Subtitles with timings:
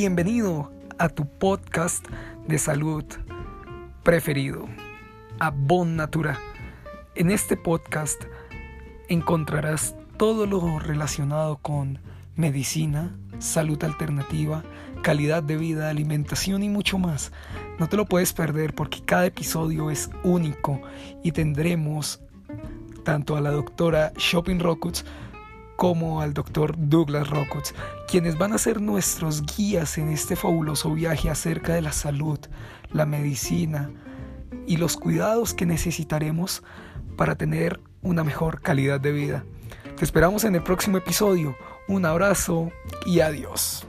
[0.00, 2.06] Bienvenido a tu podcast
[2.46, 3.02] de salud
[4.04, 4.68] preferido,
[5.40, 6.38] a Bon Natura.
[7.16, 8.22] En este podcast
[9.08, 11.98] encontrarás todo lo relacionado con
[12.36, 14.62] medicina, salud alternativa,
[15.02, 17.32] calidad de vida, alimentación y mucho más.
[17.80, 20.80] No te lo puedes perder porque cada episodio es único
[21.24, 22.20] y tendremos
[23.02, 25.04] tanto a la doctora Shopping Rockets
[25.78, 27.72] como al doctor Douglas Rockets,
[28.08, 32.40] quienes van a ser nuestros guías en este fabuloso viaje acerca de la salud,
[32.90, 33.88] la medicina
[34.66, 36.64] y los cuidados que necesitaremos
[37.16, 39.44] para tener una mejor calidad de vida.
[39.96, 41.56] Te esperamos en el próximo episodio.
[41.86, 42.72] Un abrazo
[43.06, 43.87] y adiós.